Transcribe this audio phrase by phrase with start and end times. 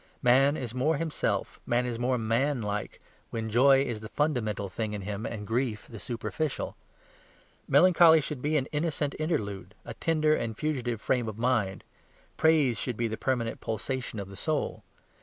[0.23, 5.03] Man is more himself, man is more manlike, when joy is the fundamental thing in
[5.03, 6.75] him, and grief the superficial.
[7.67, 11.83] Melancholy should be an innocent interlude, a tender and fugitive frame of mind;
[12.35, 14.83] praise should be the permanent pulsation of the soul.